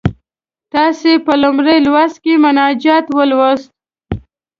[0.73, 3.69] تاسې په لومړي لوست کې مناجات ولوست.